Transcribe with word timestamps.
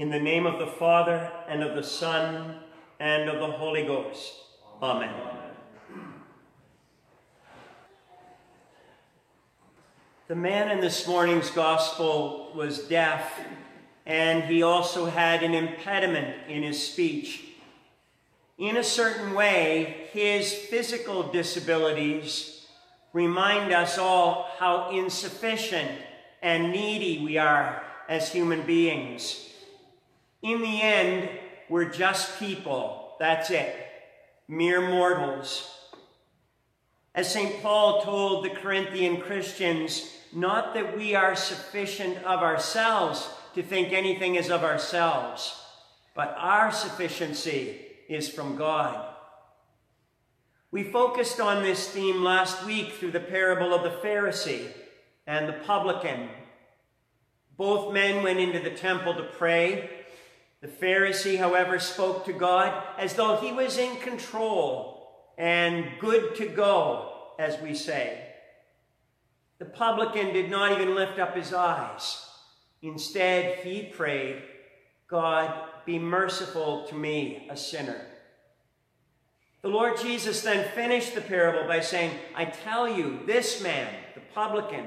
In 0.00 0.08
the 0.08 0.18
name 0.18 0.46
of 0.46 0.58
the 0.58 0.66
Father, 0.66 1.30
and 1.46 1.62
of 1.62 1.76
the 1.76 1.82
Son, 1.82 2.56
and 2.98 3.28
of 3.28 3.38
the 3.38 3.54
Holy 3.54 3.84
Ghost. 3.84 4.32
Amen. 4.82 5.12
The 10.26 10.34
man 10.34 10.70
in 10.70 10.80
this 10.80 11.06
morning's 11.06 11.50
gospel 11.50 12.50
was 12.54 12.78
deaf, 12.78 13.40
and 14.06 14.44
he 14.44 14.62
also 14.62 15.04
had 15.04 15.42
an 15.42 15.52
impediment 15.52 16.48
in 16.48 16.62
his 16.62 16.82
speech. 16.82 17.44
In 18.56 18.78
a 18.78 18.82
certain 18.82 19.34
way, 19.34 20.08
his 20.14 20.50
physical 20.50 21.24
disabilities 21.24 22.64
remind 23.12 23.70
us 23.70 23.98
all 23.98 24.48
how 24.58 24.88
insufficient 24.92 25.90
and 26.40 26.72
needy 26.72 27.22
we 27.22 27.36
are 27.36 27.82
as 28.08 28.32
human 28.32 28.62
beings. 28.62 29.48
In 30.42 30.62
the 30.62 30.82
end, 30.82 31.28
we're 31.68 31.90
just 31.90 32.38
people. 32.38 33.14
That's 33.18 33.50
it. 33.50 33.74
Mere 34.48 34.80
mortals. 34.80 35.70
As 37.14 37.32
St. 37.32 37.62
Paul 37.62 38.02
told 38.02 38.44
the 38.44 38.50
Corinthian 38.50 39.20
Christians, 39.20 40.10
not 40.32 40.74
that 40.74 40.96
we 40.96 41.14
are 41.14 41.34
sufficient 41.34 42.18
of 42.18 42.40
ourselves 42.40 43.28
to 43.54 43.62
think 43.62 43.92
anything 43.92 44.36
is 44.36 44.48
of 44.48 44.62
ourselves, 44.62 45.60
but 46.14 46.34
our 46.38 46.70
sufficiency 46.70 47.80
is 48.08 48.28
from 48.28 48.56
God. 48.56 49.06
We 50.70 50.84
focused 50.84 51.40
on 51.40 51.64
this 51.64 51.88
theme 51.88 52.22
last 52.22 52.64
week 52.64 52.92
through 52.92 53.10
the 53.10 53.20
parable 53.20 53.74
of 53.74 53.82
the 53.82 53.98
Pharisee 54.06 54.68
and 55.26 55.48
the 55.48 55.64
publican. 55.64 56.28
Both 57.56 57.92
men 57.92 58.22
went 58.22 58.38
into 58.38 58.60
the 58.60 58.70
temple 58.70 59.14
to 59.14 59.24
pray. 59.24 59.90
The 60.60 60.68
Pharisee, 60.68 61.38
however, 61.38 61.78
spoke 61.78 62.26
to 62.26 62.32
God 62.32 62.82
as 62.98 63.14
though 63.14 63.36
he 63.36 63.50
was 63.50 63.78
in 63.78 63.96
control 63.96 65.08
and 65.38 65.86
good 66.00 66.34
to 66.36 66.46
go, 66.46 67.12
as 67.38 67.58
we 67.60 67.74
say. 67.74 68.26
The 69.58 69.64
publican 69.64 70.32
did 70.34 70.50
not 70.50 70.72
even 70.72 70.94
lift 70.94 71.18
up 71.18 71.34
his 71.34 71.54
eyes. 71.54 72.26
Instead, 72.82 73.58
he 73.60 73.84
prayed, 73.84 74.42
God, 75.08 75.68
be 75.86 75.98
merciful 75.98 76.86
to 76.88 76.94
me, 76.94 77.46
a 77.50 77.56
sinner. 77.56 78.00
The 79.62 79.68
Lord 79.68 79.98
Jesus 79.98 80.42
then 80.42 80.70
finished 80.74 81.14
the 81.14 81.20
parable 81.20 81.68
by 81.68 81.80
saying, 81.80 82.12
I 82.34 82.46
tell 82.46 82.88
you, 82.88 83.20
this 83.26 83.62
man, 83.62 83.88
the 84.14 84.22
publican, 84.34 84.86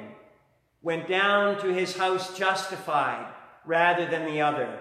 went 0.81 1.07
down 1.07 1.59
to 1.61 1.67
his 1.67 1.95
house 1.95 2.37
justified 2.37 3.31
rather 3.65 4.09
than 4.09 4.25
the 4.25 4.41
other. 4.41 4.79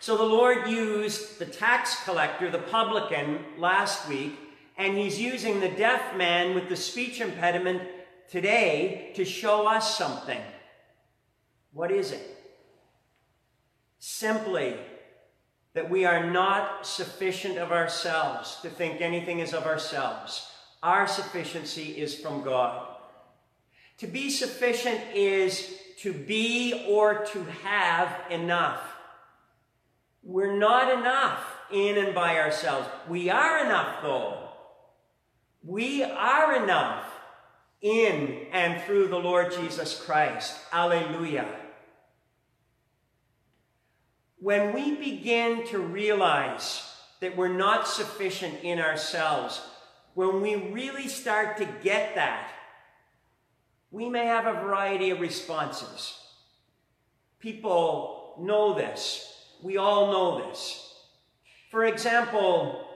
So 0.00 0.16
the 0.16 0.22
Lord 0.22 0.68
used 0.68 1.38
the 1.38 1.46
tax 1.46 2.04
collector, 2.04 2.50
the 2.50 2.58
publican, 2.58 3.40
last 3.58 4.08
week, 4.08 4.38
and 4.76 4.96
he's 4.96 5.20
using 5.20 5.58
the 5.58 5.68
deaf 5.68 6.16
man 6.16 6.54
with 6.54 6.68
the 6.68 6.76
speech 6.76 7.20
impediment 7.20 7.82
today 8.28 9.10
to 9.16 9.24
show 9.24 9.66
us 9.66 9.98
something. 9.98 10.40
What 11.72 11.90
is 11.90 12.12
it? 12.12 12.36
Simply 13.98 14.76
that 15.74 15.90
we 15.90 16.04
are 16.04 16.30
not 16.30 16.86
sufficient 16.86 17.58
of 17.58 17.72
ourselves 17.72 18.58
to 18.62 18.70
think 18.70 19.00
anything 19.00 19.40
is 19.40 19.52
of 19.52 19.64
ourselves. 19.64 20.50
Our 20.82 21.08
sufficiency 21.08 21.98
is 21.98 22.14
from 22.14 22.42
God. 22.42 22.86
To 23.98 24.06
be 24.06 24.30
sufficient 24.30 25.00
is 25.12 25.74
to 25.98 26.12
be 26.12 26.86
or 26.88 27.24
to 27.26 27.44
have 27.64 28.16
enough. 28.30 28.80
We're 30.28 30.58
not 30.58 30.92
enough 30.92 31.42
in 31.72 31.96
and 31.96 32.14
by 32.14 32.36
ourselves. 32.36 32.86
We 33.08 33.30
are 33.30 33.64
enough, 33.64 34.02
though. 34.02 34.50
We 35.64 36.02
are 36.02 36.62
enough 36.62 37.06
in 37.80 38.46
and 38.52 38.82
through 38.82 39.08
the 39.08 39.18
Lord 39.18 39.54
Jesus 39.54 39.98
Christ. 40.04 40.54
Alleluia. 40.70 41.48
When 44.38 44.74
we 44.74 44.96
begin 44.96 45.66
to 45.68 45.78
realize 45.78 46.82
that 47.20 47.34
we're 47.34 47.48
not 47.48 47.88
sufficient 47.88 48.62
in 48.62 48.80
ourselves, 48.80 49.62
when 50.12 50.42
we 50.42 50.56
really 50.56 51.08
start 51.08 51.56
to 51.56 51.64
get 51.82 52.16
that, 52.16 52.52
we 53.90 54.10
may 54.10 54.26
have 54.26 54.44
a 54.44 54.60
variety 54.60 55.08
of 55.08 55.20
responses. 55.20 56.18
People 57.40 58.34
know 58.38 58.74
this. 58.74 59.36
We 59.62 59.76
all 59.76 60.12
know 60.12 60.48
this. 60.48 60.94
For 61.70 61.84
example, 61.84 62.86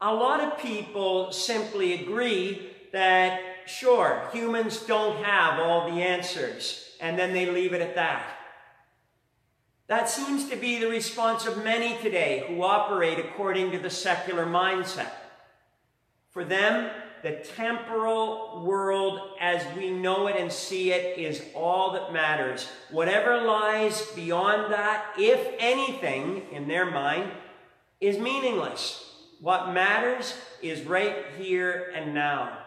a 0.00 0.14
lot 0.14 0.40
of 0.40 0.58
people 0.58 1.32
simply 1.32 2.02
agree 2.02 2.70
that, 2.92 3.40
sure, 3.66 4.28
humans 4.32 4.80
don't 4.80 5.22
have 5.24 5.60
all 5.60 5.90
the 5.90 6.02
answers, 6.02 6.96
and 7.00 7.18
then 7.18 7.32
they 7.32 7.46
leave 7.46 7.72
it 7.72 7.82
at 7.82 7.94
that. 7.96 8.36
That 9.88 10.08
seems 10.08 10.48
to 10.48 10.56
be 10.56 10.78
the 10.78 10.88
response 10.88 11.46
of 11.46 11.64
many 11.64 11.98
today 11.98 12.44
who 12.46 12.62
operate 12.62 13.18
according 13.18 13.72
to 13.72 13.78
the 13.78 13.90
secular 13.90 14.46
mindset. 14.46 15.10
For 16.30 16.44
them, 16.44 16.90
the 17.22 17.32
temporal 17.56 18.62
world 18.64 19.20
as 19.40 19.62
we 19.76 19.90
know 19.90 20.26
it 20.26 20.36
and 20.36 20.50
see 20.50 20.92
it 20.92 21.18
is 21.18 21.42
all 21.54 21.92
that 21.92 22.12
matters. 22.12 22.68
Whatever 22.90 23.42
lies 23.42 24.02
beyond 24.12 24.72
that, 24.72 25.04
if 25.18 25.54
anything, 25.58 26.42
in 26.50 26.66
their 26.66 26.90
mind, 26.90 27.30
is 28.00 28.18
meaningless. 28.18 29.04
What 29.40 29.72
matters 29.72 30.34
is 30.62 30.82
right 30.82 31.16
here 31.38 31.92
and 31.94 32.14
now. 32.14 32.58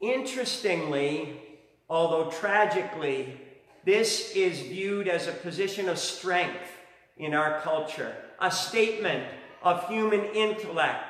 Interestingly, 0.00 1.40
although 1.88 2.30
tragically, 2.30 3.40
this 3.84 4.32
is 4.34 4.60
viewed 4.60 5.08
as 5.08 5.26
a 5.26 5.32
position 5.32 5.88
of 5.88 5.98
strength 5.98 6.72
in 7.16 7.34
our 7.34 7.60
culture, 7.60 8.14
a 8.40 8.50
statement 8.50 9.26
of 9.62 9.86
human 9.88 10.24
intellect, 10.26 11.09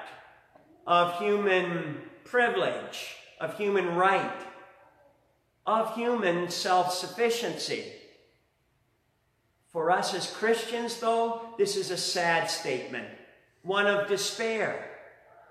of 0.91 1.17
human 1.21 1.99
privilege, 2.25 3.15
of 3.41 3.57
human 3.57 3.95
right, 3.95 4.43
of 5.65 5.95
human 5.95 6.51
self-sufficiency. 6.51 7.85
For 9.69 9.93
us 9.93 10.15
as 10.15 10.33
Christians, 10.33 10.99
though, 10.99 11.55
this 11.59 11.77
is 11.77 11.93
a 11.93 11.97
sad 11.97 12.51
statement, 12.51 13.07
one 13.63 13.87
of 13.87 14.09
despair, 14.09 14.85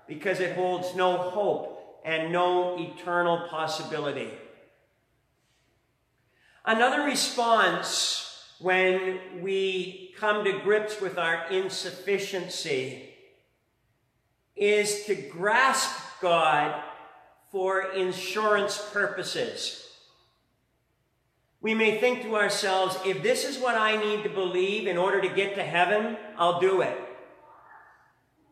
because 0.06 0.40
it 0.40 0.56
holds 0.56 0.94
no 0.94 1.16
hope 1.16 2.02
and 2.04 2.30
no 2.30 2.78
eternal 2.78 3.48
possibility. 3.48 4.28
Another 6.66 7.04
response 7.04 8.44
when 8.58 9.40
we 9.40 10.12
come 10.18 10.44
to 10.44 10.60
grips 10.60 11.00
with 11.00 11.16
our 11.16 11.46
insufficiency 11.50 13.09
is 14.60 15.06
to 15.06 15.14
grasp 15.14 15.98
God 16.20 16.80
for 17.50 17.92
insurance 17.92 18.80
purposes. 18.92 19.88
We 21.62 21.74
may 21.74 21.98
think 21.98 22.22
to 22.22 22.36
ourselves, 22.36 22.96
if 23.04 23.22
this 23.22 23.44
is 23.44 23.58
what 23.58 23.74
I 23.74 23.96
need 23.96 24.22
to 24.22 24.30
believe 24.30 24.86
in 24.86 24.96
order 24.96 25.20
to 25.20 25.28
get 25.28 25.56
to 25.56 25.62
heaven, 25.62 26.16
I'll 26.38 26.60
do 26.60 26.82
it. 26.82 26.96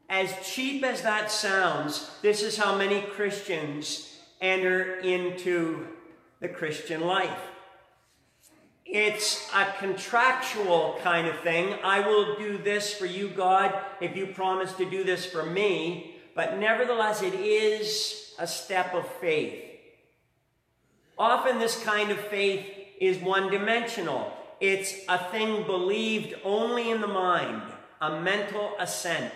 As 0.09 0.35
cheap 0.43 0.83
as 0.83 1.03
that 1.03 1.31
sounds, 1.31 2.11
this 2.23 2.43
is 2.43 2.57
how 2.57 2.77
many 2.77 3.03
Christians 3.03 4.19
enter 4.41 4.99
into 5.01 5.87
the 6.41 6.49
Christian 6.49 7.03
life. 7.03 7.39
It's 8.91 9.51
a 9.55 9.67
contractual 9.79 10.99
kind 11.03 11.27
of 11.27 11.39
thing. 11.41 11.75
I 11.85 12.01
will 12.01 12.37
do 12.37 12.57
this 12.57 12.95
for 12.95 13.05
you, 13.05 13.29
God, 13.29 13.79
if 14.01 14.17
you 14.17 14.29
promise 14.29 14.73
to 14.75 14.89
do 14.89 15.05
this 15.05 15.27
for 15.27 15.45
me. 15.45 16.17
But 16.35 16.59
nevertheless, 16.59 17.21
it 17.21 17.35
is 17.35 18.33
a 18.39 18.47
step 18.47 18.95
of 18.95 19.07
faith. 19.21 19.63
Often 21.19 21.59
this 21.59 21.83
kind 21.85 22.11
of 22.11 22.19
faith 22.19 22.65
is 22.99 23.19
one-dimensional. 23.19 24.33
It's 24.59 24.95
a 25.07 25.19
thing 25.19 25.67
believed 25.67 26.35
only 26.43 26.91
in 26.91 27.03
the 27.03 27.09
mind, 27.09 27.63
a 28.01 28.21
mental 28.21 28.73
assent. 28.79 29.35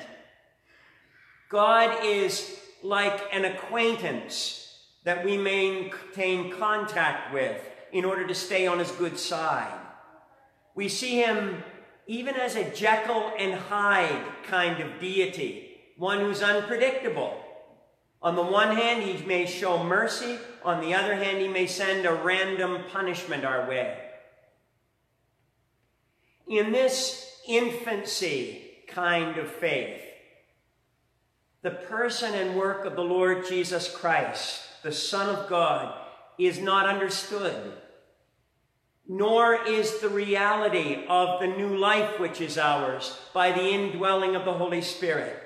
God 1.50 2.02
is 2.02 2.58
like 2.82 3.20
an 3.32 3.44
acquaintance 3.44 4.78
that 5.04 5.24
we 5.24 5.36
maintain 5.36 6.52
contact 6.52 7.34
with 7.34 7.60
in 7.92 8.04
order 8.04 8.26
to 8.26 8.34
stay 8.34 8.66
on 8.66 8.78
his 8.78 8.90
good 8.92 9.18
side. 9.18 9.78
We 10.74 10.88
see 10.88 11.16
him 11.22 11.62
even 12.06 12.34
as 12.34 12.56
a 12.56 12.74
Jekyll 12.74 13.32
and 13.38 13.54
Hyde 13.54 14.24
kind 14.44 14.82
of 14.82 14.98
deity, 14.98 15.76
one 15.96 16.20
who's 16.20 16.42
unpredictable. 16.42 17.38
On 18.22 18.34
the 18.34 18.42
one 18.42 18.76
hand, 18.76 19.02
he 19.02 19.24
may 19.24 19.46
show 19.46 19.82
mercy. 19.84 20.38
On 20.64 20.80
the 20.80 20.94
other 20.94 21.14
hand, 21.14 21.38
he 21.38 21.48
may 21.48 21.66
send 21.66 22.06
a 22.06 22.14
random 22.14 22.84
punishment 22.90 23.44
our 23.44 23.68
way. 23.68 23.98
In 26.48 26.72
this 26.72 27.40
infancy 27.46 28.70
kind 28.88 29.38
of 29.38 29.48
faith, 29.50 30.00
the 31.62 31.70
person 31.70 32.34
and 32.34 32.56
work 32.56 32.84
of 32.84 32.96
the 32.96 33.04
Lord 33.04 33.46
Jesus 33.46 33.94
Christ, 33.94 34.62
the 34.82 34.92
Son 34.92 35.34
of 35.34 35.48
God, 35.48 36.01
is 36.46 36.58
not 36.58 36.86
understood, 36.86 37.72
nor 39.06 39.54
is 39.66 40.00
the 40.00 40.08
reality 40.08 41.04
of 41.08 41.40
the 41.40 41.46
new 41.46 41.76
life 41.76 42.18
which 42.18 42.40
is 42.40 42.58
ours 42.58 43.18
by 43.34 43.52
the 43.52 43.68
indwelling 43.68 44.34
of 44.34 44.44
the 44.44 44.52
Holy 44.52 44.80
Spirit. 44.80 45.36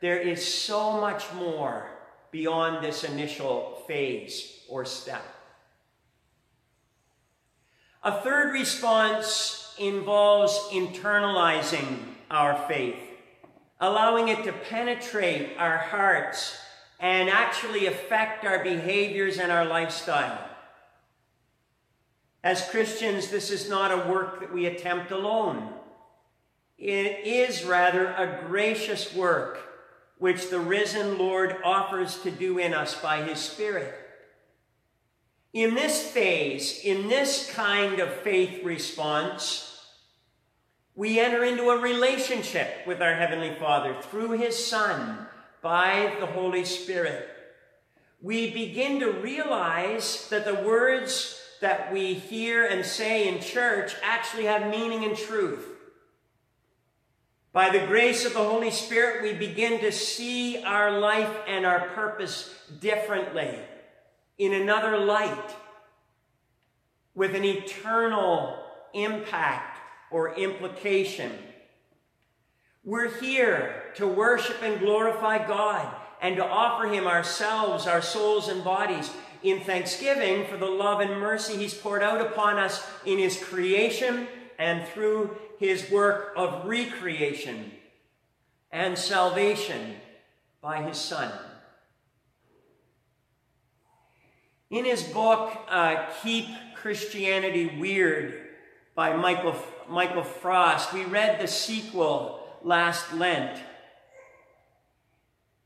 There 0.00 0.18
is 0.18 0.46
so 0.46 1.00
much 1.00 1.24
more 1.34 1.90
beyond 2.30 2.84
this 2.84 3.04
initial 3.04 3.82
phase 3.86 4.60
or 4.68 4.84
step. 4.84 5.22
A 8.02 8.20
third 8.20 8.52
response 8.52 9.74
involves 9.78 10.56
internalizing 10.70 11.98
our 12.30 12.66
faith, 12.68 12.98
allowing 13.80 14.28
it 14.28 14.44
to 14.44 14.52
penetrate 14.52 15.56
our 15.58 15.78
hearts 15.78 16.56
and 16.98 17.28
actually 17.28 17.86
affect 17.86 18.44
our 18.44 18.62
behaviors 18.62 19.38
and 19.38 19.52
our 19.52 19.64
lifestyle. 19.64 20.38
As 22.42 22.68
Christians, 22.70 23.28
this 23.28 23.50
is 23.50 23.68
not 23.68 23.90
a 23.90 24.08
work 24.08 24.40
that 24.40 24.52
we 24.52 24.66
attempt 24.66 25.10
alone. 25.10 25.72
It 26.78 27.26
is 27.26 27.64
rather 27.64 28.06
a 28.06 28.44
gracious 28.46 29.14
work 29.14 29.58
which 30.18 30.48
the 30.48 30.60
risen 30.60 31.18
Lord 31.18 31.56
offers 31.64 32.18
to 32.20 32.30
do 32.30 32.58
in 32.58 32.72
us 32.72 33.00
by 33.00 33.22
his 33.22 33.38
Spirit. 33.38 33.94
In 35.52 35.74
this 35.74 36.10
phase, 36.10 36.80
in 36.84 37.08
this 37.08 37.50
kind 37.52 37.98
of 37.98 38.12
faith 38.20 38.62
response, 38.64 39.84
we 40.94 41.18
enter 41.18 41.44
into 41.44 41.70
a 41.70 41.80
relationship 41.80 42.86
with 42.86 43.02
our 43.02 43.14
Heavenly 43.14 43.54
Father 43.54 43.94
through 44.02 44.32
his 44.32 44.66
Son 44.66 45.26
by 45.66 46.14
the 46.20 46.26
Holy 46.26 46.64
Spirit. 46.64 47.28
We 48.22 48.52
begin 48.52 49.00
to 49.00 49.10
realize 49.10 50.28
that 50.30 50.44
the 50.44 50.54
words 50.54 51.42
that 51.60 51.92
we 51.92 52.14
hear 52.14 52.64
and 52.64 52.86
say 52.86 53.26
in 53.26 53.40
church 53.40 53.96
actually 54.00 54.44
have 54.44 54.70
meaning 54.70 55.02
and 55.02 55.16
truth. 55.16 55.66
By 57.52 57.70
the 57.70 57.84
grace 57.84 58.24
of 58.24 58.34
the 58.34 58.44
Holy 58.44 58.70
Spirit, 58.70 59.24
we 59.24 59.32
begin 59.32 59.80
to 59.80 59.90
see 59.90 60.62
our 60.62 61.00
life 61.00 61.36
and 61.48 61.66
our 61.66 61.88
purpose 61.88 62.54
differently, 62.80 63.58
in 64.38 64.52
another 64.52 64.96
light, 64.96 65.50
with 67.16 67.34
an 67.34 67.44
eternal 67.44 68.56
impact 68.94 69.80
or 70.12 70.32
implication. 70.36 71.32
We're 72.84 73.10
here 73.20 73.82
to 73.96 74.06
worship 74.06 74.62
and 74.62 74.78
glorify 74.78 75.46
God 75.46 75.94
and 76.20 76.36
to 76.36 76.44
offer 76.44 76.86
Him 76.88 77.06
ourselves, 77.06 77.86
our 77.86 78.02
souls 78.02 78.48
and 78.48 78.64
bodies 78.64 79.10
in 79.42 79.60
thanksgiving 79.60 80.46
for 80.46 80.56
the 80.56 80.66
love 80.66 81.00
and 81.00 81.20
mercy 81.20 81.56
He's 81.56 81.74
poured 81.74 82.02
out 82.02 82.20
upon 82.20 82.58
us 82.58 82.86
in 83.04 83.18
His 83.18 83.42
creation 83.42 84.26
and 84.58 84.86
through 84.88 85.36
his 85.58 85.90
work 85.90 86.32
of 86.36 86.66
recreation 86.66 87.72
and 88.70 88.98
salvation 88.98 89.96
by 90.60 90.82
his 90.82 90.98
Son. 90.98 91.32
In 94.70 94.84
his 94.84 95.02
book, 95.02 95.56
uh, 95.68 96.06
Keep 96.22 96.46
Christianity 96.74 97.76
Weird 97.78 98.48
by 98.94 99.16
Michael, 99.16 99.54
Michael 99.88 100.24
Frost, 100.24 100.92
we 100.92 101.04
read 101.04 101.40
the 101.40 101.46
sequel 101.46 102.40
last 102.62 103.14
Lent. 103.14 103.60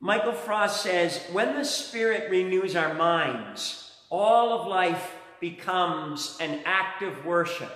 Michael 0.01 0.33
Frost 0.33 0.83
says, 0.83 1.23
when 1.31 1.55
the 1.55 1.65
Spirit 1.65 2.31
renews 2.31 2.75
our 2.75 2.95
minds, 2.95 3.93
all 4.09 4.59
of 4.59 4.67
life 4.67 5.15
becomes 5.41 6.39
an 6.41 6.61
act 6.65 7.03
of 7.03 7.27
worship. 7.27 7.71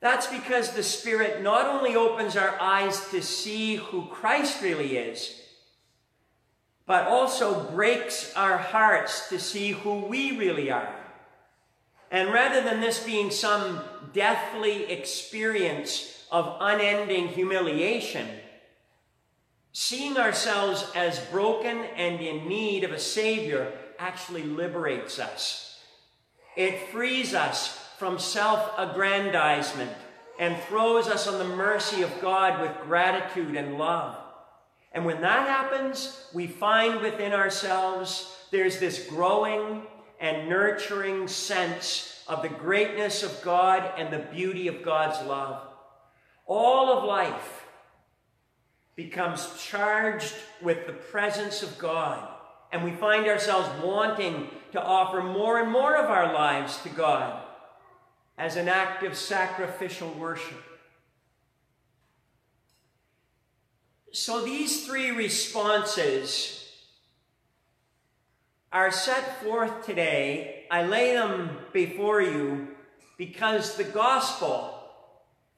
That's 0.00 0.26
because 0.26 0.72
the 0.72 0.82
Spirit 0.82 1.42
not 1.42 1.66
only 1.66 1.94
opens 1.94 2.36
our 2.36 2.60
eyes 2.60 3.08
to 3.10 3.22
see 3.22 3.76
who 3.76 4.06
Christ 4.06 4.60
really 4.60 4.96
is, 4.96 5.40
but 6.84 7.06
also 7.06 7.70
breaks 7.70 8.34
our 8.34 8.56
hearts 8.58 9.28
to 9.28 9.38
see 9.38 9.70
who 9.70 10.06
we 10.06 10.36
really 10.36 10.70
are. 10.70 10.94
And 12.10 12.32
rather 12.32 12.62
than 12.62 12.80
this 12.80 13.04
being 13.04 13.30
some 13.30 13.82
deathly 14.12 14.84
experience 14.84 16.24
of 16.32 16.56
unending 16.60 17.28
humiliation, 17.28 18.26
seeing 19.80 20.16
ourselves 20.16 20.84
as 20.96 21.20
broken 21.26 21.84
and 21.94 22.20
in 22.20 22.48
need 22.48 22.82
of 22.82 22.90
a 22.90 22.98
Savior 22.98 23.70
actually 23.96 24.42
liberates 24.42 25.20
us. 25.20 25.78
It 26.56 26.88
frees 26.88 27.32
us 27.32 27.78
from 27.96 28.18
self 28.18 28.72
aggrandizement 28.76 29.92
and 30.36 30.60
throws 30.62 31.06
us 31.06 31.28
on 31.28 31.38
the 31.38 31.56
mercy 31.56 32.02
of 32.02 32.20
God 32.20 32.60
with 32.60 32.86
gratitude 32.88 33.54
and 33.54 33.78
love. 33.78 34.18
And 34.90 35.04
when 35.04 35.20
that 35.20 35.46
happens, 35.46 36.26
we 36.34 36.48
find 36.48 37.00
within 37.00 37.32
ourselves 37.32 38.36
there's 38.50 38.80
this 38.80 39.06
growing 39.08 39.82
and 40.18 40.48
nurturing 40.48 41.28
sense 41.28 42.24
of 42.26 42.42
the 42.42 42.48
greatness 42.48 43.22
of 43.22 43.40
God 43.42 43.92
and 43.96 44.12
the 44.12 44.26
beauty 44.34 44.66
of 44.66 44.82
God's 44.82 45.24
love. 45.24 45.62
All 46.46 46.98
of 46.98 47.04
life 47.04 47.62
becomes 48.98 49.48
charged 49.62 50.34
with 50.60 50.84
the 50.88 50.92
presence 50.92 51.62
of 51.62 51.78
God, 51.78 52.28
and 52.72 52.82
we 52.82 52.90
find 52.90 53.28
ourselves 53.28 53.68
wanting 53.80 54.48
to 54.72 54.82
offer 54.82 55.22
more 55.22 55.60
and 55.60 55.70
more 55.70 55.94
of 55.94 56.10
our 56.10 56.34
lives 56.34 56.82
to 56.82 56.88
God 56.88 57.40
as 58.36 58.56
an 58.56 58.66
act 58.66 59.04
of 59.04 59.16
sacrificial 59.16 60.10
worship. 60.14 60.64
So 64.10 64.44
these 64.44 64.84
three 64.84 65.12
responses 65.12 66.68
are 68.72 68.90
set 68.90 69.44
forth 69.44 69.86
today. 69.86 70.66
I 70.72 70.82
lay 70.82 71.12
them 71.12 71.56
before 71.72 72.20
you 72.20 72.66
because 73.16 73.76
the 73.76 73.84
gospel, 73.84 74.77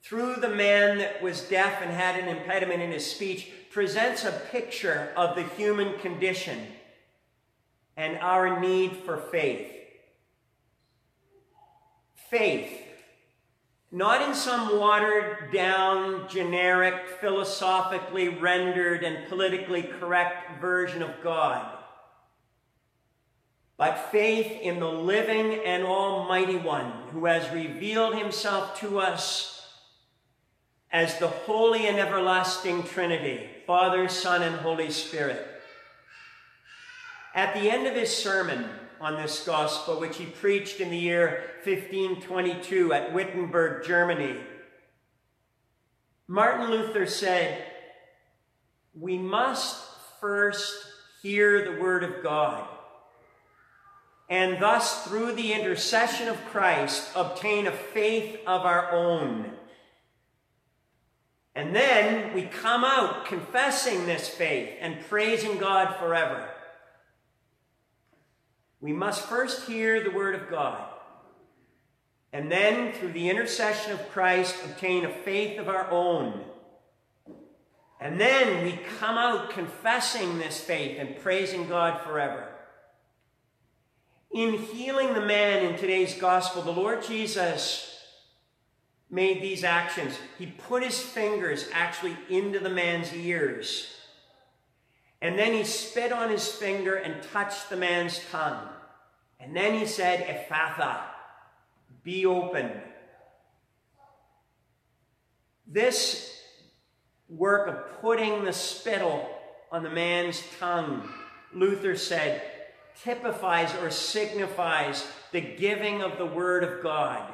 through 0.03 0.37
the 0.37 0.49
man 0.49 0.99
that 0.99 1.23
was 1.23 1.43
deaf 1.43 1.83
and 1.83 1.91
had 1.91 2.19
an 2.19 2.29
impediment 2.29 2.83
in 2.83 2.91
his 2.91 3.11
speech, 3.11 3.51
presents 3.71 4.25
a 4.25 4.33
picture 4.51 5.13
of 5.17 5.37
the 5.37 5.43
human 5.43 5.99
condition 5.99 6.67
and 7.97 8.19
our 8.19 8.59
need 8.61 8.97
for 9.05 9.17
faith. 9.17 9.71
Faith, 12.31 12.81
not 13.93 14.23
in 14.23 14.35
some 14.35 14.79
watered 14.79 15.53
down, 15.53 16.29
generic, 16.29 17.09
philosophically 17.21 18.29
rendered, 18.29 19.03
and 19.03 19.29
politically 19.29 19.83
correct 19.83 20.61
version 20.61 21.03
of 21.03 21.11
God, 21.23 21.77
but 23.77 24.11
faith 24.11 24.61
in 24.63 24.79
the 24.79 24.91
living 24.91 25.61
and 25.65 25.83
almighty 25.85 26.57
one 26.57 26.93
who 27.13 27.25
has 27.25 27.53
revealed 27.53 28.15
himself 28.15 28.79
to 28.81 29.01
us 29.01 29.60
as 30.93 31.19
the 31.19 31.29
holy 31.29 31.87
and 31.87 31.99
everlasting 31.99 32.83
Trinity, 32.83 33.49
Father, 33.67 34.09
Son, 34.09 34.43
and 34.43 34.57
Holy 34.57 34.91
Spirit. 34.91 35.47
At 37.35 37.55
the 37.55 37.71
end 37.71 37.87
of 37.87 37.95
his 37.95 38.15
sermon, 38.15 38.69
on 39.01 39.17
this 39.17 39.45
gospel, 39.47 39.99
which 39.99 40.19
he 40.19 40.27
preached 40.27 40.79
in 40.79 40.91
the 40.91 40.97
year 40.97 41.45
1522 41.65 42.93
at 42.93 43.15
Wittenberg, 43.15 43.87
Germany. 43.87 44.37
Martin 46.29 46.71
Luther 46.71 47.07
said, 47.07 47.65
We 48.95 49.17
must 49.17 49.83
first 50.21 50.77
hear 51.23 51.65
the 51.65 51.81
word 51.81 52.05
of 52.05 52.23
God, 52.23 52.69
and 54.29 54.63
thus, 54.63 55.07
through 55.07 55.33
the 55.33 55.55
intercession 55.55 56.29
of 56.29 56.45
Christ, 56.47 57.11
obtain 57.17 57.67
a 57.67 57.73
faith 57.73 58.39
of 58.47 58.63
our 58.67 58.93
own. 58.93 59.51
And 61.55 61.75
then 61.75 62.33
we 62.33 62.43
come 62.43 62.85
out 62.85 63.27
confessing 63.27 64.07
this 64.07 64.29
faith 64.29 64.71
and 64.81 65.05
praising 65.09 65.59
God 65.59 65.97
forever. 65.99 66.49
We 68.81 68.93
must 68.93 69.27
first 69.29 69.69
hear 69.69 70.03
the 70.03 70.11
word 70.11 70.35
of 70.35 70.49
God, 70.49 70.87
and 72.33 72.51
then, 72.51 72.93
through 72.93 73.13
the 73.13 73.29
intercession 73.29 73.93
of 73.93 74.11
Christ, 74.11 74.55
obtain 74.65 75.05
a 75.05 75.13
faith 75.13 75.59
of 75.59 75.69
our 75.69 75.91
own. 75.91 76.45
And 78.01 78.21
then 78.21 78.65
we 78.65 78.79
come 78.99 79.19
out 79.19 79.51
confessing 79.51 80.39
this 80.39 80.61
faith 80.61 80.97
and 80.99 81.19
praising 81.19 81.69
God 81.69 82.03
forever. 82.03 82.49
In 84.31 84.55
healing 84.55 85.13
the 85.13 85.21
man 85.21 85.67
in 85.67 85.77
today's 85.77 86.15
gospel, 86.15 86.63
the 86.63 86.71
Lord 86.71 87.03
Jesus 87.03 87.90
made 89.11 89.43
these 89.43 89.65
actions. 89.65 90.19
He 90.39 90.47
put 90.47 90.85
his 90.85 91.01
fingers 91.01 91.69
actually 91.73 92.17
into 92.29 92.61
the 92.61 92.71
man's 92.71 93.13
ears. 93.13 93.97
And 95.21 95.39
then 95.39 95.53
he 95.53 95.65
spit 95.65 96.13
on 96.13 96.31
his 96.31 96.49
finger 96.49 96.95
and 96.95 97.23
touched 97.33 97.69
the 97.69 97.77
man's 97.77 98.21
tongue. 98.31 98.69
And 99.39 99.55
then 99.55 99.75
he 99.75 99.87
said, 99.87 100.49
Ephphatha, 100.51 101.01
be 102.03 102.25
open. 102.25 102.71
This 105.67 106.41
work 107.29 107.69
of 107.69 108.01
putting 108.01 108.45
the 108.45 108.53
spittle 108.53 109.29
on 109.71 109.83
the 109.83 109.91
man's 109.91 110.43
tongue, 110.59 111.09
Luther 111.55 111.97
said, 111.97 112.43
typifies 113.03 113.75
or 113.77 113.91
signifies 113.91 115.07
the 115.33 115.41
giving 115.41 116.03
of 116.03 116.19
the 116.19 116.27
Word 116.27 116.65
of 116.65 116.83
God. 116.83 117.33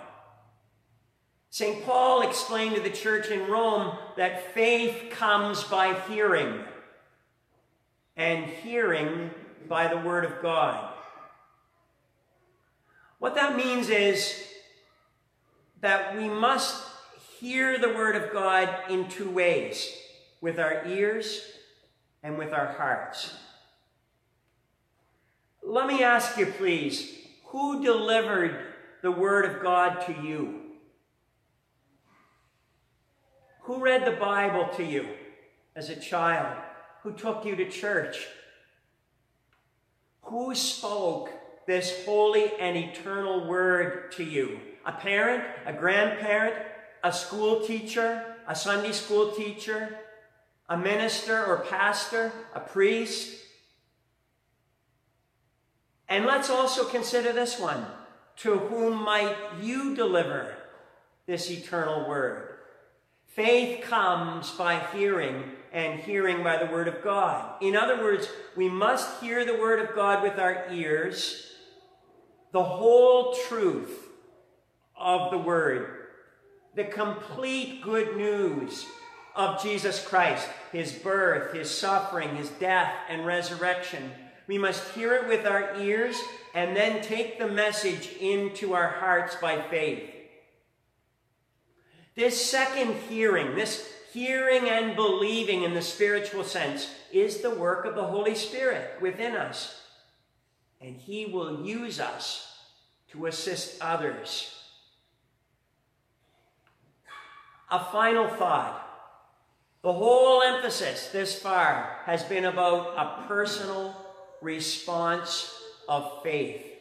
St. 1.51 1.85
Paul 1.85 2.23
explained 2.23 2.75
to 2.75 2.83
the 2.83 2.91
church 2.91 3.29
in 3.29 3.51
Rome 3.51 3.97
that 4.17 4.53
faith 4.53 5.11
comes 5.11 5.65
by 5.65 5.95
hearing, 6.09 6.65
and 8.17 8.45
hearing 8.45 9.31
by 9.69 9.89
the 9.89 9.99
Word 9.99 10.25
of 10.25 10.43
God. 10.43 10.93
What 13.19 13.35
that 13.35 13.57
means 13.57 13.89
is 13.89 14.47
that 15.81 16.17
we 16.17 16.29
must 16.29 16.85
hear 17.39 17.79
the 17.79 17.89
Word 17.89 18.17
of 18.17 18.33
God 18.33 18.69
in 18.89 19.09
two 19.09 19.31
ways 19.31 19.93
with 20.41 20.59
our 20.59 20.87
ears 20.87 21.43
and 22.23 22.37
with 22.37 22.53
our 22.53 22.73
hearts. 22.73 23.35
Let 25.63 25.87
me 25.87 26.03
ask 26.03 26.37
you, 26.39 26.47
please, 26.47 27.11
who 27.47 27.83
delivered 27.83 28.57
the 29.03 29.11
Word 29.11 29.45
of 29.45 29.63
God 29.63 30.05
to 30.07 30.13
you? 30.23 30.66
Who 33.67 33.81
read 33.81 34.05
the 34.05 34.13
Bible 34.13 34.69
to 34.77 34.85
you 34.85 35.09
as 35.75 35.91
a 35.91 35.97
child? 35.97 36.57
Who 37.03 37.13
took 37.13 37.45
you 37.45 37.57
to 37.57 37.69
church? 37.69 38.25
Who 40.23 40.55
spoke 40.55 41.31
this 41.67 42.05
holy 42.05 42.53
and 42.61 42.77
eternal 42.77 43.49
word 43.49 44.13
to 44.13 44.23
you? 44.23 44.61
A 44.85 44.93
parent, 44.93 45.43
a 45.65 45.73
grandparent, 45.73 46.55
a 47.03 47.13
school 47.13 47.67
teacher, 47.67 48.37
a 48.47 48.55
Sunday 48.55 48.93
school 48.93 49.33
teacher, 49.33 49.99
a 50.69 50.79
minister 50.79 51.45
or 51.45 51.67
pastor, 51.69 52.31
a 52.55 52.61
priest. 52.61 53.37
And 56.09 56.25
let's 56.25 56.51
also 56.51 56.85
consider 56.85 57.33
this 57.33 57.59
one. 57.59 57.85
To 58.39 58.59
whom 58.59 59.03
might 59.03 59.35
you 59.61 59.97
deliver 59.97 60.55
this 61.27 61.51
eternal 61.51 62.09
word? 62.09 62.46
Faith 63.37 63.83
comes 63.83 64.51
by 64.53 64.79
hearing, 64.95 65.45
and 65.71 66.01
hearing 66.01 66.43
by 66.43 66.57
the 66.57 66.73
word 66.73 66.89
of 66.89 67.05
God. 67.05 67.63
In 67.63 67.77
other 67.77 68.03
words, 68.03 68.31
we 68.57 68.67
must 68.67 69.21
hear 69.21 69.45
the 69.45 69.59
word 69.59 69.79
of 69.79 69.95
God 69.95 70.23
with 70.23 70.39
our 70.39 70.65
ears, 70.73 71.53
the 72.53 72.65
whole 72.65 73.35
truth 73.47 74.09
of 74.99 75.31
the 75.31 75.37
word, 75.37 76.07
the 76.75 76.85
complete 76.85 77.83
good 77.83 78.17
news 78.17 78.87
of 79.35 79.63
Jesus 79.63 80.03
Christ, 80.03 80.49
his 80.73 80.93
birth, 80.93 81.53
his 81.53 81.71
suffering, 81.71 82.37
his 82.37 82.49
death, 82.49 82.95
and 83.11 83.27
resurrection. 83.27 84.13
We 84.47 84.57
must 84.57 84.95
hear 84.95 85.13
it 85.13 85.29
with 85.29 85.45
our 85.45 85.79
ears 85.79 86.19
and 86.55 86.75
then 86.75 87.03
take 87.03 87.39
the 87.39 87.49
message 87.49 88.13
into 88.19 88.73
our 88.73 88.89
hearts 88.89 89.37
by 89.37 89.61
faith. 89.61 90.16
This 92.17 92.51
second 92.51 92.95
hearing, 93.09 93.55
this 93.55 93.93
hearing 94.13 94.71
and 94.71 94.97
believing 94.97 95.63
in 95.63 95.75
the 95.75 95.83
spiritual 95.83 96.45
sense, 96.45 96.91
is 97.13 97.43
the 97.43 97.55
work 97.55 97.85
of 97.85 97.95
the 97.95 98.05
Holy 98.05 98.35
Spirit 98.35 99.01
within 99.03 99.37
us. 99.37 99.83
And 100.81 100.97
He 100.97 101.27
will 101.27 101.65
use 101.65 102.01
us 102.01 102.59
to 103.13 103.27
assist 103.27 103.83
others. 103.83 104.55
A 107.71 107.85
final 107.85 108.29
thought. 108.29 108.83
The 109.83 109.93
whole 109.93 110.43
emphasis 110.43 111.09
this 111.09 111.39
far 111.39 112.01
has 112.07 112.23
been 112.25 112.47
about 112.47 112.95
a 112.97 113.29
personal 113.29 113.95
response 114.41 115.53
of 115.89 116.23
faith. 116.23 116.76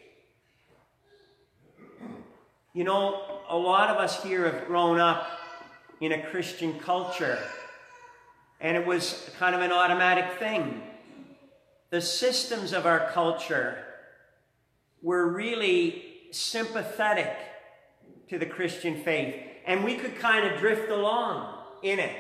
You 2.75 2.83
know, 2.83 3.21
a 3.47 3.57
lot 3.57 3.89
of 3.89 4.01
us 4.01 4.21
here 4.21 4.51
have 4.51 4.67
grown 4.67 4.99
up 4.99 5.39
in 6.01 6.11
a 6.11 6.21
Christian 6.21 6.77
culture, 6.77 7.39
and 8.59 8.75
it 8.75 8.85
was 8.85 9.31
kind 9.39 9.55
of 9.55 9.61
an 9.61 9.71
automatic 9.71 10.37
thing. 10.39 10.83
The 11.89 12.01
systems 12.01 12.73
of 12.73 12.85
our 12.85 13.09
culture 13.11 13.77
were 15.01 15.25
really 15.25 16.03
sympathetic 16.31 17.33
to 18.27 18.37
the 18.37 18.45
Christian 18.45 19.01
faith, 19.03 19.41
and 19.65 19.85
we 19.85 19.95
could 19.95 20.17
kind 20.17 20.45
of 20.45 20.59
drift 20.59 20.91
along 20.91 21.57
in 21.81 21.99
it. 21.99 22.13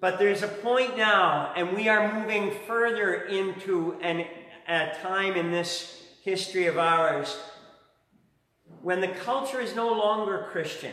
But 0.00 0.18
there's 0.18 0.42
a 0.42 0.48
point 0.48 0.96
now, 0.96 1.52
and 1.56 1.76
we 1.76 1.88
are 1.88 2.20
moving 2.20 2.52
further 2.66 3.22
into 3.22 3.96
an, 4.00 4.26
a 4.66 4.96
time 5.00 5.36
in 5.36 5.52
this 5.52 6.02
history 6.24 6.66
of 6.66 6.76
ours 6.76 7.36
when 8.84 9.00
the 9.00 9.08
culture 9.08 9.62
is 9.62 9.74
no 9.74 9.88
longer 9.88 10.46
Christian. 10.50 10.92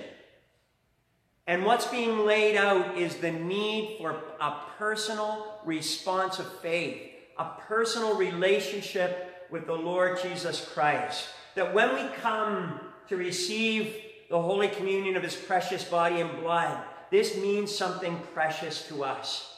And 1.46 1.66
what's 1.66 1.88
being 1.88 2.20
laid 2.20 2.56
out 2.56 2.98
is 2.98 3.18
the 3.18 3.34
need 3.34 3.98
for 3.98 4.12
a 4.40 4.54
personal 4.78 5.60
response 5.66 6.40
of 6.40 6.50
faith, 6.60 7.02
a 7.38 7.50
personal 7.68 8.16
relationship 8.16 9.46
with 9.52 9.66
the 9.68 9.74
Lord 9.74 10.22
Jesus 10.22 10.66
Christ. 10.74 11.28
That 11.56 11.74
when 11.74 11.94
we 11.94 12.08
come 12.22 12.80
to 13.10 13.18
receive 13.18 13.94
the 14.30 14.42
Holy 14.42 14.70
Communion 14.70 15.18
of 15.18 15.24
His 15.24 15.36
precious 15.36 15.84
body 15.84 16.22
and 16.22 16.40
blood, 16.40 16.82
this 17.10 17.36
means 17.36 17.76
something 17.76 18.22
precious 18.34 18.88
to 18.88 19.04
us. 19.04 19.54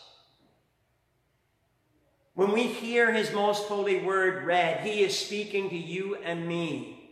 When 2.33 2.51
we 2.51 2.63
hear 2.63 3.13
His 3.13 3.31
most 3.31 3.67
holy 3.67 4.03
word 4.03 4.43
read, 4.43 4.79
He 4.79 5.03
is 5.03 5.15
speaking 5.15 5.69
to 5.69 5.77
you 5.77 6.15
and 6.15 6.47
me. 6.47 7.02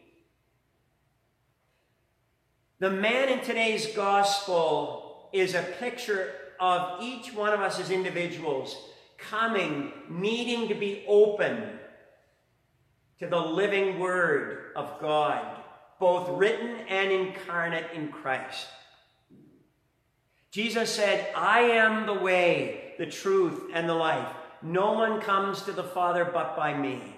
The 2.81 2.89
man 2.89 3.29
in 3.29 3.41
today's 3.41 3.85
gospel 3.95 5.29
is 5.31 5.53
a 5.53 5.61
picture 5.61 6.33
of 6.59 6.99
each 7.03 7.31
one 7.31 7.53
of 7.53 7.59
us 7.59 7.79
as 7.79 7.91
individuals 7.91 8.75
coming, 9.19 9.93
needing 10.09 10.67
to 10.67 10.73
be 10.73 11.05
open 11.07 11.77
to 13.19 13.27
the 13.27 13.37
living 13.37 13.99
word 13.99 14.71
of 14.75 14.99
God, 14.99 15.45
both 15.99 16.27
written 16.39 16.75
and 16.89 17.11
incarnate 17.11 17.85
in 17.93 18.07
Christ. 18.07 18.65
Jesus 20.49 20.89
said, 20.89 21.31
I 21.35 21.59
am 21.59 22.07
the 22.07 22.15
way, 22.15 22.95
the 22.97 23.05
truth, 23.05 23.61
and 23.75 23.87
the 23.87 23.93
life. 23.93 24.35
No 24.63 24.93
one 24.93 25.21
comes 25.21 25.61
to 25.61 25.71
the 25.71 25.83
Father 25.83 26.25
but 26.25 26.57
by 26.57 26.75
me. 26.75 27.15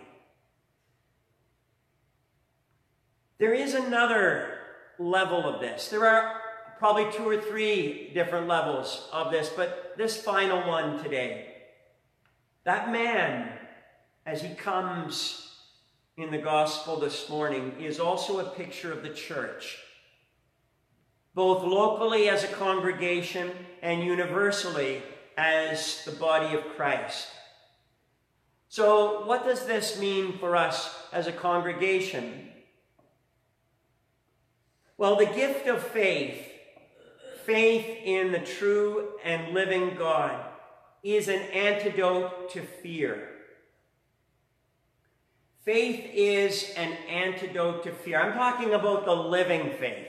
There 3.37 3.53
is 3.53 3.73
another 3.73 4.52
level 4.99 5.47
of 5.47 5.59
this. 5.59 5.89
There 5.89 6.07
are 6.07 6.41
probably 6.77 7.11
two 7.11 7.27
or 7.27 7.39
three 7.39 8.11
different 8.13 8.47
levels 8.47 9.07
of 9.11 9.31
this, 9.31 9.49
but 9.49 9.93
this 9.97 10.21
final 10.21 10.67
one 10.67 11.01
today. 11.03 11.53
That 12.65 12.91
man, 12.91 13.49
as 14.25 14.41
he 14.41 14.53
comes 14.53 15.55
in 16.17 16.31
the 16.31 16.37
gospel 16.37 16.99
this 16.99 17.29
morning, 17.29 17.73
is 17.79 17.99
also 17.99 18.39
a 18.39 18.49
picture 18.49 18.91
of 18.91 19.01
the 19.01 19.09
church, 19.09 19.79
both 21.33 21.63
locally 21.63 22.29
as 22.29 22.43
a 22.43 22.47
congregation 22.47 23.51
and 23.81 24.03
universally 24.03 25.01
as 25.37 26.03
the 26.05 26.11
body 26.11 26.55
of 26.55 26.63
Christ. 26.75 27.27
So, 28.69 29.25
what 29.25 29.45
does 29.45 29.65
this 29.65 29.99
mean 29.99 30.37
for 30.37 30.55
us 30.55 30.95
as 31.11 31.27
a 31.27 31.31
congregation? 31.31 32.49
Well, 35.03 35.17
the 35.17 35.25
gift 35.25 35.67
of 35.67 35.83
faith, 35.83 36.47
faith 37.43 37.85
in 38.05 38.31
the 38.31 38.39
true 38.39 39.09
and 39.25 39.53
living 39.53 39.95
God, 39.97 40.45
is 41.03 41.27
an 41.27 41.41
antidote 41.41 42.51
to 42.51 42.61
fear. 42.61 43.27
Faith 45.65 46.09
is 46.13 46.71
an 46.77 46.93
antidote 47.09 47.83
to 47.83 47.91
fear. 47.91 48.21
I'm 48.21 48.31
talking 48.31 48.75
about 48.75 49.03
the 49.03 49.13
living 49.13 49.71
faith. 49.71 50.07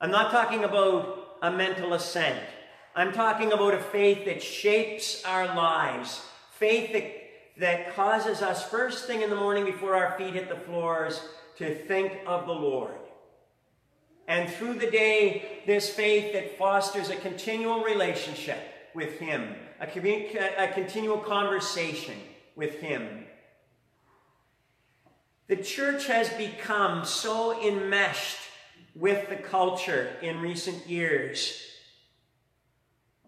I'm 0.00 0.10
not 0.10 0.32
talking 0.32 0.64
about 0.64 1.36
a 1.40 1.52
mental 1.52 1.94
assent. 1.94 2.42
I'm 2.96 3.12
talking 3.12 3.52
about 3.52 3.74
a 3.74 3.80
faith 3.80 4.24
that 4.24 4.42
shapes 4.42 5.24
our 5.24 5.46
lives. 5.46 6.20
Faith 6.50 6.92
that, 6.94 7.12
that 7.58 7.94
causes 7.94 8.42
us, 8.42 8.68
first 8.68 9.06
thing 9.06 9.22
in 9.22 9.30
the 9.30 9.36
morning 9.36 9.64
before 9.64 9.94
our 9.94 10.18
feet 10.18 10.34
hit 10.34 10.48
the 10.48 10.56
floors, 10.56 11.22
to 11.58 11.76
think 11.86 12.18
of 12.26 12.46
the 12.46 12.52
Lord. 12.52 12.96
And 14.28 14.48
through 14.48 14.74
the 14.74 14.90
day, 14.90 15.62
this 15.66 15.90
faith 15.90 16.32
that 16.32 16.56
fosters 16.58 17.10
a 17.10 17.16
continual 17.16 17.82
relationship 17.82 18.58
with 18.94 19.18
Him, 19.18 19.54
a, 19.80 19.86
a 19.86 20.72
continual 20.72 21.18
conversation 21.18 22.18
with 22.56 22.80
Him. 22.80 23.24
The 25.48 25.56
church 25.56 26.06
has 26.06 26.28
become 26.30 27.04
so 27.04 27.60
enmeshed 27.60 28.38
with 28.94 29.28
the 29.28 29.36
culture 29.36 30.16
in 30.22 30.40
recent 30.40 30.86
years 30.88 31.60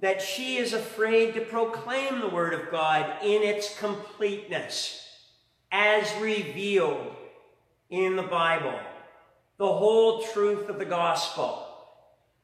that 0.01 0.21
she 0.21 0.57
is 0.57 0.75
afraid 0.75 1.35
to 1.35 1.41
proclaim 1.41 2.21
the 2.21 2.29
Word 2.29 2.53
of 2.53 2.71
God 2.71 3.23
in 3.23 3.43
its 3.43 3.79
completeness 3.79 5.01
as 5.73 6.13
revealed 6.21 7.15
in 7.89 8.17
the 8.17 8.23
Bible, 8.23 8.79
the 9.57 9.67
whole 9.67 10.23
truth 10.23 10.69
of 10.69 10.79
the 10.79 10.85
gospel. 10.85 11.67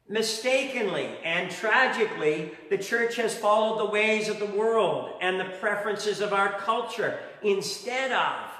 Mistakenly 0.08 1.08
and 1.24 1.50
tragically, 1.50 2.52
the 2.68 2.78
church 2.78 3.16
has 3.16 3.36
followed 3.36 3.78
the 3.78 3.90
ways 3.90 4.28
of 4.28 4.40
the 4.40 4.46
world 4.46 5.12
and 5.20 5.38
the 5.38 5.56
preferences 5.60 6.20
of 6.20 6.32
our 6.32 6.52
culture 6.58 7.18
instead 7.42 8.10
of 8.10 8.50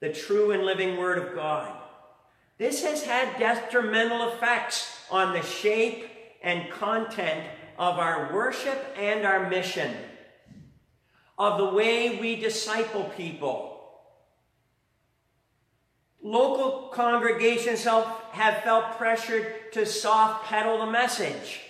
the 0.00 0.12
true 0.12 0.50
and 0.50 0.64
living 0.64 0.96
Word 0.96 1.18
of 1.18 1.34
God. 1.34 1.72
This 2.58 2.84
has 2.84 3.04
had 3.04 3.38
detrimental 3.38 4.28
effects 4.28 5.00
on 5.10 5.32
the 5.32 5.42
shape 5.42 6.06
and 6.42 6.70
content 6.70 7.46
of 7.78 7.98
our 7.98 8.34
worship 8.34 8.94
and 8.98 9.24
our 9.24 9.48
mission, 9.48 9.94
of 11.38 11.58
the 11.58 11.74
way 11.76 12.20
we 12.20 12.36
disciple 12.36 13.04
people. 13.16 13.81
Local 16.22 16.88
congregations 16.92 17.84
have 17.84 18.62
felt 18.62 18.96
pressured 18.96 19.72
to 19.72 19.84
soft 19.84 20.46
pedal 20.46 20.78
the 20.78 20.90
message, 20.90 21.60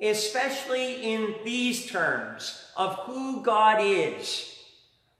especially 0.00 1.12
in 1.12 1.34
these 1.44 1.90
terms 1.90 2.64
of 2.74 2.94
who 3.00 3.42
God 3.42 3.80
is, 3.82 4.56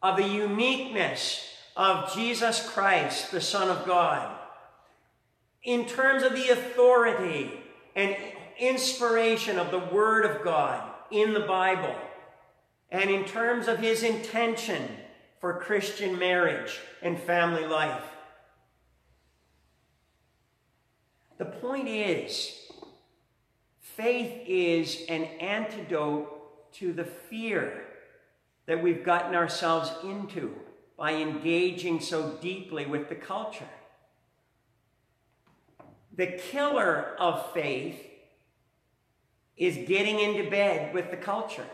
of 0.02 0.16
the 0.16 0.26
uniqueness 0.26 1.46
of 1.76 2.14
Jesus 2.14 2.66
Christ, 2.70 3.30
the 3.30 3.40
Son 3.40 3.68
of 3.68 3.86
God, 3.86 4.38
in 5.62 5.84
terms 5.86 6.22
of 6.22 6.32
the 6.32 6.48
authority 6.48 7.60
and 7.94 8.16
inspiration 8.58 9.58
of 9.58 9.70
the 9.70 9.78
Word 9.78 10.24
of 10.24 10.42
God 10.42 10.82
in 11.10 11.34
the 11.34 11.40
Bible, 11.40 11.94
and 12.90 13.10
in 13.10 13.26
terms 13.26 13.68
of 13.68 13.78
his 13.78 14.02
intention 14.02 14.88
for 15.42 15.54
Christian 15.54 16.20
marriage 16.20 16.78
and 17.02 17.18
family 17.18 17.66
life. 17.66 18.04
The 21.36 21.46
point 21.46 21.88
is, 21.88 22.60
faith 23.80 24.44
is 24.46 25.04
an 25.08 25.24
antidote 25.24 26.72
to 26.74 26.92
the 26.92 27.04
fear 27.04 27.82
that 28.66 28.80
we've 28.80 29.02
gotten 29.02 29.34
ourselves 29.34 29.90
into 30.04 30.54
by 30.96 31.14
engaging 31.14 31.98
so 31.98 32.38
deeply 32.40 32.86
with 32.86 33.08
the 33.08 33.16
culture. 33.16 33.68
The 36.14 36.28
killer 36.28 37.16
of 37.18 37.52
faith 37.52 38.00
is 39.56 39.88
getting 39.88 40.20
into 40.20 40.48
bed 40.48 40.94
with 40.94 41.10
the 41.10 41.16
culture. 41.16 41.66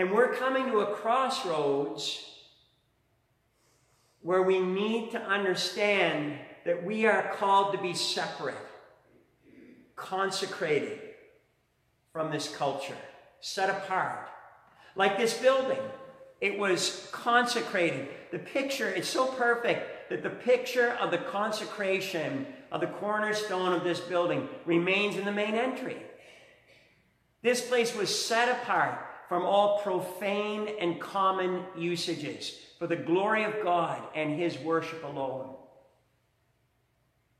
And 0.00 0.12
we're 0.12 0.32
coming 0.32 0.64
to 0.70 0.78
a 0.78 0.94
crossroads 0.94 2.24
where 4.22 4.40
we 4.40 4.58
need 4.58 5.10
to 5.10 5.20
understand 5.20 6.38
that 6.64 6.82
we 6.82 7.04
are 7.04 7.34
called 7.34 7.74
to 7.74 7.82
be 7.82 7.92
separate, 7.92 8.56
consecrated 9.96 11.00
from 12.14 12.30
this 12.30 12.48
culture, 12.48 12.96
set 13.42 13.68
apart. 13.68 14.26
Like 14.96 15.18
this 15.18 15.34
building, 15.34 15.82
it 16.40 16.58
was 16.58 17.06
consecrated. 17.12 18.08
The 18.32 18.38
picture 18.38 18.90
is 18.90 19.06
so 19.06 19.26
perfect 19.26 20.08
that 20.08 20.22
the 20.22 20.30
picture 20.30 20.96
of 20.98 21.10
the 21.10 21.18
consecration 21.18 22.46
of 22.72 22.80
the 22.80 22.86
cornerstone 22.86 23.74
of 23.74 23.84
this 23.84 24.00
building 24.00 24.48
remains 24.64 25.16
in 25.16 25.26
the 25.26 25.30
main 25.32 25.56
entry. 25.56 25.98
This 27.42 27.60
place 27.60 27.94
was 27.94 28.08
set 28.08 28.62
apart 28.62 29.08
from 29.30 29.44
all 29.44 29.78
profane 29.78 30.68
and 30.80 31.00
common 31.00 31.62
usages 31.78 32.58
for 32.80 32.88
the 32.88 32.96
glory 32.96 33.44
of 33.44 33.54
God 33.62 34.02
and 34.16 34.36
his 34.36 34.58
worship 34.58 35.04
alone. 35.04 35.54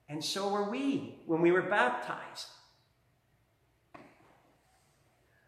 And 0.09 0.25
so 0.25 0.51
were 0.51 0.71
we 0.71 1.17
when 1.27 1.41
we 1.41 1.51
were 1.51 1.63
baptized. 1.63 2.47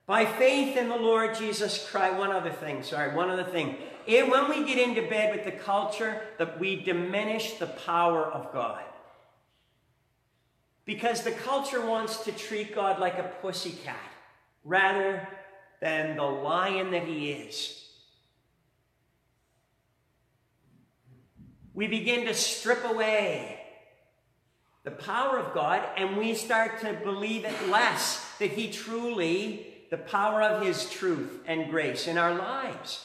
By 0.05 0.25
faith 0.25 0.77
in 0.77 0.89
the 0.89 0.97
Lord 0.97 1.37
Jesus 1.37 1.89
Christ, 1.89 2.17
one 2.17 2.33
other 2.33 2.51
thing, 2.51 2.83
sorry, 2.83 3.15
one 3.15 3.31
other 3.31 3.45
thing. 3.45 3.77
It, 4.09 4.29
when 4.29 4.51
we 4.51 4.67
get 4.67 4.79
into 4.79 5.09
bed 5.09 5.33
with 5.33 5.45
the 5.45 5.53
culture, 5.53 6.23
that 6.39 6.59
we 6.59 6.75
diminish 6.75 7.53
the 7.53 7.69
power 7.69 8.25
of 8.25 8.53
God. 8.53 8.83
Because 10.87 11.23
the 11.23 11.31
culture 11.31 11.87
wants 11.87 12.25
to 12.25 12.33
treat 12.33 12.75
God 12.75 12.99
like 12.99 13.21
a 13.21 13.31
pussycat 13.41 14.11
rather 14.65 15.29
than 15.83 16.17
the 16.17 16.23
lion 16.23 16.93
that 16.93 17.05
he 17.05 17.33
is. 17.33 17.79
We 21.75 21.87
begin 21.89 22.25
to 22.25 22.33
strip 22.33 22.85
away 22.85 23.59
the 24.85 24.91
power 24.91 25.39
of 25.39 25.53
God 25.53 25.83
and 25.99 26.17
we 26.17 26.33
start 26.35 26.81
to 26.81 26.95
believe 26.95 27.45
it 27.45 27.69
less 27.69 28.25
that 28.39 28.53
he 28.53 28.71
truly 28.73 29.73
the 29.93 29.99
power 29.99 30.41
of 30.43 30.63
His 30.63 30.89
truth 30.89 31.43
and 31.47 31.69
grace 31.69 32.09
in 32.09 32.17
our 32.17 32.35
lives. 32.35 33.05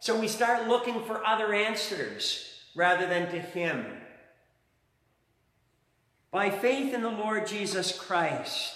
So 0.00 0.18
we 0.18 0.26
start 0.26 0.66
looking 0.66 1.04
for 1.04 1.22
other 1.22 1.52
answers 1.52 2.62
rather 2.74 3.06
than 3.06 3.30
to 3.30 3.38
Him. 3.38 3.84
By 6.30 6.48
faith 6.48 6.94
in 6.94 7.02
the 7.02 7.10
Lord 7.10 7.46
Jesus 7.46 7.92
Christ, 7.96 8.74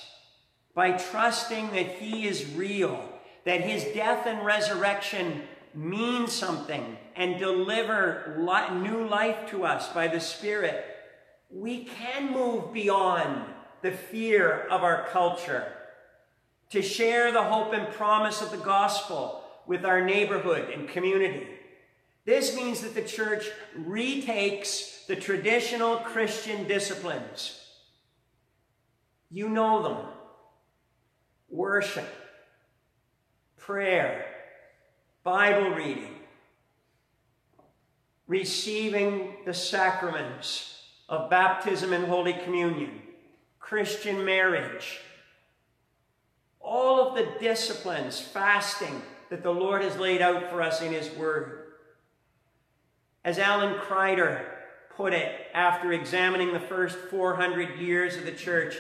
by 0.74 0.92
trusting 0.92 1.70
that 1.70 1.92
He 1.96 2.26
is 2.26 2.52
real, 2.54 3.08
that 3.44 3.60
His 3.60 3.84
death 3.94 4.26
and 4.26 4.44
resurrection 4.44 5.42
mean 5.74 6.26
something 6.26 6.96
and 7.16 7.38
deliver 7.38 8.36
new 8.72 9.08
life 9.08 9.48
to 9.50 9.64
us 9.64 9.88
by 9.92 10.08
the 10.08 10.20
Spirit, 10.20 10.84
we 11.50 11.84
can 11.84 12.32
move 12.32 12.72
beyond 12.72 13.44
the 13.82 13.92
fear 13.92 14.66
of 14.70 14.82
our 14.82 15.06
culture 15.08 15.72
to 16.70 16.82
share 16.82 17.30
the 17.30 17.42
hope 17.42 17.72
and 17.72 17.92
promise 17.94 18.42
of 18.42 18.50
the 18.50 18.56
gospel 18.56 19.42
with 19.66 19.84
our 19.84 20.04
neighborhood 20.04 20.70
and 20.70 20.88
community. 20.88 21.46
This 22.24 22.56
means 22.56 22.80
that 22.80 22.94
the 22.94 23.02
church 23.02 23.48
retakes 23.76 25.04
the 25.06 25.16
traditional 25.16 25.98
Christian 25.98 26.66
disciplines. 26.66 27.60
You 29.30 29.48
know 29.48 29.82
them 29.82 30.06
worship, 31.48 32.08
prayer, 33.56 34.26
Bible 35.22 35.70
reading, 35.70 36.16
receiving 38.26 39.34
the 39.44 39.54
sacraments 39.54 40.82
of 41.08 41.30
baptism 41.30 41.92
and 41.92 42.06
Holy 42.06 42.32
Communion, 42.32 43.02
Christian 43.58 44.24
marriage, 44.24 45.00
all 46.60 47.08
of 47.08 47.14
the 47.14 47.38
disciplines, 47.40 48.20
fasting, 48.20 49.02
that 49.30 49.42
the 49.42 49.50
Lord 49.50 49.82
has 49.82 49.96
laid 49.96 50.22
out 50.22 50.50
for 50.50 50.62
us 50.62 50.80
in 50.80 50.92
His 50.92 51.10
Word. 51.10 51.72
As 53.24 53.38
Alan 53.38 53.74
Kreider 53.74 54.44
put 54.96 55.12
it 55.12 55.46
after 55.54 55.92
examining 55.92 56.52
the 56.52 56.60
first 56.60 56.96
400 56.96 57.78
years 57.78 58.16
of 58.16 58.24
the 58.24 58.32
church, 58.32 58.76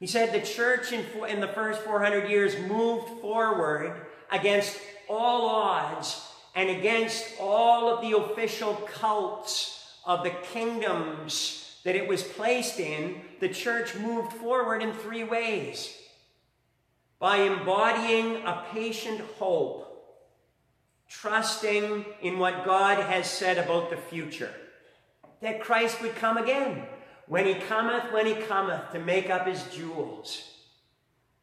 he 0.00 0.06
said 0.06 0.32
the 0.32 0.46
church 0.46 0.92
in, 0.92 1.04
in 1.28 1.40
the 1.40 1.48
first 1.48 1.80
400 1.82 2.28
years 2.30 2.58
moved 2.68 3.20
forward 3.20 4.06
against 4.30 4.78
all 5.08 5.48
odds 5.48 6.24
and 6.54 6.70
against 6.70 7.24
all 7.40 7.92
of 7.92 8.00
the 8.00 8.16
official 8.16 8.74
cults 8.74 9.96
of 10.04 10.22
the 10.22 10.30
kingdoms 10.52 11.80
that 11.84 11.96
it 11.96 12.06
was 12.06 12.22
placed 12.22 12.78
in. 12.78 13.20
The 13.40 13.48
church 13.48 13.94
moved 13.96 14.32
forward 14.34 14.82
in 14.82 14.92
three 14.92 15.24
ways 15.24 15.94
by 17.18 17.38
embodying 17.38 18.36
a 18.46 18.64
patient 18.72 19.20
hope, 19.38 19.84
trusting 21.08 22.04
in 22.22 22.38
what 22.38 22.64
God 22.64 22.98
has 22.98 23.28
said 23.28 23.58
about 23.58 23.90
the 23.90 23.96
future, 23.96 24.52
that 25.42 25.60
Christ 25.60 26.00
would 26.02 26.14
come 26.14 26.36
again, 26.36 26.84
when 27.28 27.46
he 27.46 27.54
cometh, 27.54 28.12
when 28.12 28.26
he 28.26 28.34
cometh, 28.34 28.90
to 28.92 28.98
make 28.98 29.30
up 29.30 29.46
his 29.46 29.62
jewels. 29.74 30.54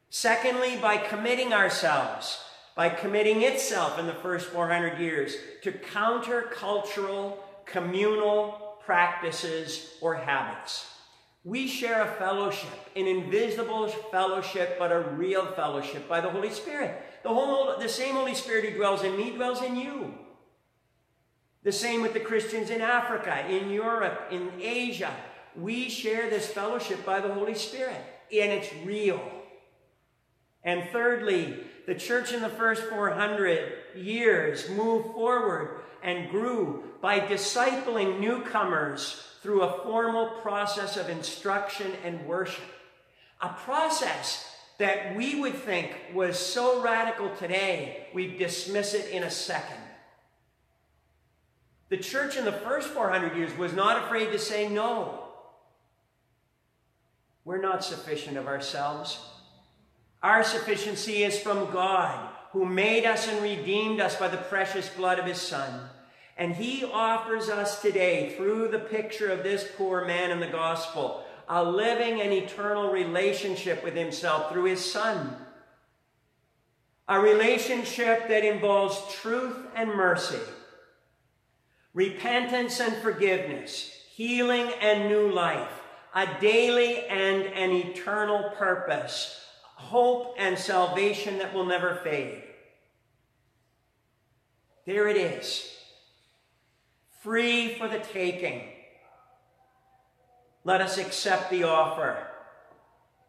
Secondly, 0.09 0.77
by 0.77 0.97
committing 0.97 1.53
ourselves 1.53 2.45
by 2.75 2.89
committing 2.89 3.41
itself 3.41 3.97
in 3.97 4.05
the 4.05 4.13
first 4.13 4.47
400 4.47 4.99
years 4.99 5.35
to 5.63 5.71
countercultural, 5.71 7.37
communal 7.65 8.77
practices 8.85 9.93
or 10.01 10.13
habits. 10.15 10.91
We 11.45 11.67
share 11.67 12.01
a 12.01 12.15
fellowship, 12.15 12.69
an 12.95 13.07
invisible 13.07 13.87
fellowship, 13.87 14.77
but 14.77 14.91
a 14.91 14.99
real 14.99 15.45
fellowship 15.53 16.09
by 16.09 16.19
the 16.19 16.29
Holy 16.29 16.49
Spirit. 16.49 17.01
The, 17.23 17.29
whole, 17.29 17.77
the 17.79 17.87
same 17.87 18.15
Holy 18.15 18.35
Spirit 18.35 18.65
who 18.65 18.75
dwells 18.75 19.03
in 19.03 19.15
me 19.15 19.31
dwells 19.31 19.61
in 19.61 19.75
you. 19.75 20.13
The 21.63 21.71
same 21.71 22.01
with 22.01 22.13
the 22.13 22.19
Christians 22.19 22.69
in 22.69 22.81
Africa, 22.81 23.47
in 23.47 23.69
Europe, 23.69 24.27
in 24.31 24.51
Asia. 24.59 25.15
We 25.57 25.89
share 25.89 26.29
this 26.29 26.47
fellowship 26.47 27.05
by 27.05 27.21
the 27.21 27.33
Holy 27.33 27.55
Spirit, 27.55 28.01
and 28.31 28.51
it's 28.51 28.73
real. 28.83 29.21
And 30.63 30.89
thirdly, 30.91 31.57
the 31.85 31.95
church 31.95 32.33
in 32.33 32.41
the 32.41 32.49
first 32.49 32.83
400 32.83 33.73
years 33.95 34.69
moved 34.69 35.13
forward 35.13 35.81
and 36.03 36.29
grew 36.29 36.83
by 37.01 37.19
discipling 37.19 38.19
newcomers 38.19 39.23
through 39.41 39.61
a 39.61 39.83
formal 39.83 40.27
process 40.41 40.97
of 40.97 41.09
instruction 41.09 41.91
and 42.03 42.25
worship. 42.25 42.63
A 43.41 43.49
process 43.49 44.51
that 44.79 45.15
we 45.15 45.39
would 45.39 45.55
think 45.55 45.91
was 46.13 46.37
so 46.37 46.81
radical 46.81 47.29
today, 47.35 48.07
we 48.13 48.35
dismiss 48.37 48.93
it 48.93 49.09
in 49.11 49.23
a 49.23 49.31
second. 49.31 49.77
The 51.89 51.97
church 51.97 52.35
in 52.35 52.45
the 52.45 52.51
first 52.51 52.87
400 52.89 53.37
years 53.37 53.55
was 53.57 53.73
not 53.73 54.03
afraid 54.03 54.31
to 54.31 54.39
say 54.39 54.67
no. 54.67 55.24
We're 57.45 57.61
not 57.61 57.83
sufficient 57.83 58.37
of 58.37 58.47
ourselves. 58.47 59.19
Our 60.23 60.43
sufficiency 60.43 61.23
is 61.23 61.39
from 61.39 61.71
God, 61.71 62.29
who 62.51 62.65
made 62.65 63.05
us 63.05 63.27
and 63.27 63.43
redeemed 63.43 64.01
us 64.01 64.15
by 64.15 64.29
the 64.29 64.37
precious 64.37 64.89
blood 64.89 65.19
of 65.19 65.25
his 65.25 65.39
Son. 65.39 65.81
And 66.37 66.55
he 66.55 66.83
offers 66.83 67.47
us 67.47 67.81
today, 67.83 68.33
through 68.35 68.69
the 68.69 68.79
picture 68.79 69.31
of 69.31 69.43
this 69.43 69.69
poor 69.77 70.05
man 70.05 70.31
in 70.31 70.39
the 70.39 70.47
gospel, 70.47 71.23
a 71.47 71.63
living 71.63 72.19
and 72.19 72.33
eternal 72.33 72.91
relationship 72.91 73.83
with 73.83 73.93
himself 73.93 74.51
through 74.51 74.65
his 74.65 74.83
Son. 74.83 75.35
A 77.07 77.19
relationship 77.19 78.27
that 78.27 78.43
involves 78.43 78.99
truth 79.13 79.55
and 79.75 79.89
mercy, 79.89 80.39
repentance 81.93 82.79
and 82.79 82.95
forgiveness, 82.95 83.91
healing 84.15 84.71
and 84.81 85.07
new 85.07 85.29
life, 85.29 85.84
a 86.15 86.39
daily 86.39 87.05
and 87.07 87.43
an 87.43 87.71
eternal 87.71 88.51
purpose, 88.51 89.37
hope 89.75 90.33
and 90.39 90.57
salvation 90.57 91.37
that 91.39 91.53
will 91.53 91.65
never 91.65 91.95
fade. 91.95 92.41
There 94.85 95.09
it 95.09 95.17
is, 95.17 95.69
free 97.21 97.75
for 97.75 97.89
the 97.89 97.99
taking. 97.99 98.61
Let 100.63 100.79
us 100.79 100.97
accept 100.97 101.49
the 101.49 101.63
offer 101.63 102.25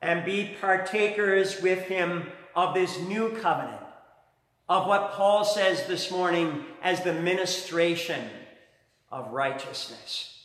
and 0.00 0.24
be 0.24 0.56
partakers 0.60 1.60
with 1.60 1.80
him 1.80 2.30
of 2.54 2.72
this 2.72 3.00
new 3.00 3.36
covenant, 3.40 3.82
of 4.68 4.86
what 4.86 5.12
Paul 5.12 5.44
says 5.44 5.86
this 5.86 6.10
morning 6.10 6.64
as 6.82 7.02
the 7.02 7.12
ministration 7.12 8.30
of 9.10 9.32
righteousness. 9.32 10.35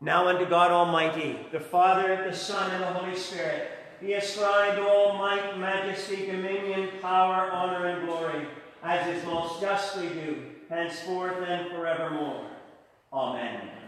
Now 0.00 0.28
unto 0.28 0.48
God 0.48 0.70
Almighty, 0.70 1.38
the 1.52 1.60
Father, 1.60 2.24
the 2.28 2.36
Son, 2.36 2.70
and 2.70 2.82
the 2.82 2.86
Holy 2.86 3.16
Spirit, 3.16 3.70
be 4.00 4.14
ascribed 4.14 4.78
all 4.78 5.16
might, 5.16 5.58
majesty, 5.58 6.26
dominion, 6.26 6.90
power, 7.00 7.50
honor, 7.50 7.86
and 7.86 8.06
glory, 8.06 8.46
as 8.82 9.06
is 9.16 9.24
most 9.24 9.60
justly 9.60 10.08
due, 10.08 10.42
henceforth 10.68 11.36
and 11.46 11.70
forevermore. 11.70 12.46
Amen. 13.12 13.83